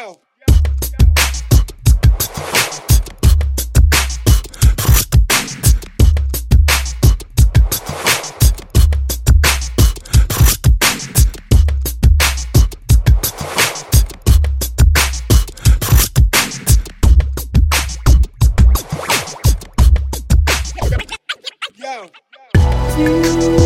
yo. 0.00 0.30
you 22.98 23.59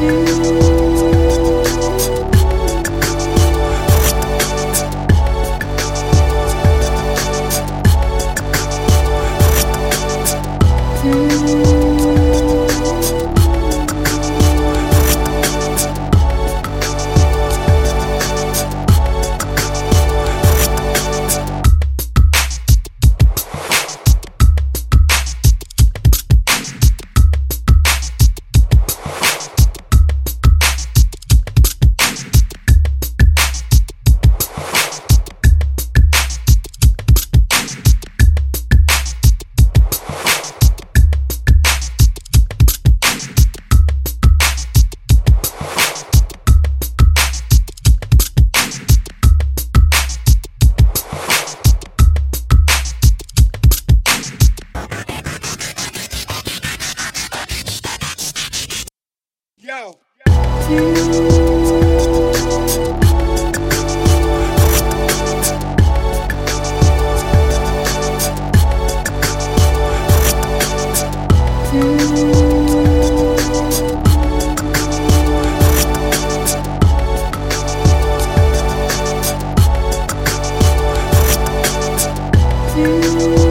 you. 0.00 0.75
You 82.76 83.45